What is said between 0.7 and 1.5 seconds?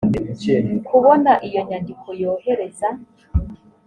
kubona